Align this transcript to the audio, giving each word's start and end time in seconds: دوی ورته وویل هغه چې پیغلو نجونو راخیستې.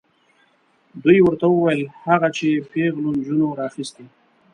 دوی 1.03 1.19
ورته 1.23 1.45
وویل 1.49 1.83
هغه 2.05 2.27
چې 2.37 2.47
پیغلو 2.73 3.09
نجونو 3.19 3.47
راخیستې. 3.59 4.05